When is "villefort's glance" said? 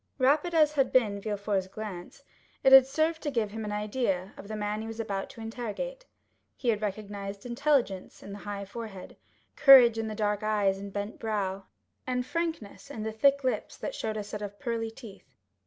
1.21-2.23